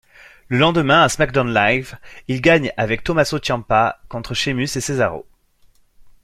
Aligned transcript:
Le 0.47 0.57
lendemain 0.57 1.03
à 1.03 1.09
SmackDown 1.09 1.53
Live, 1.53 1.95
il 2.27 2.41
gagne 2.41 2.73
avec 2.75 3.03
Tommaso 3.03 3.37
Ciampa 3.37 4.01
contre 4.09 4.33
Sheamus 4.33 4.63
et 4.75 4.81
Cesaro. 4.81 5.27